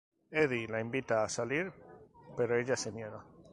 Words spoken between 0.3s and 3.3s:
Eddie la invita a salir, pero ella se niega.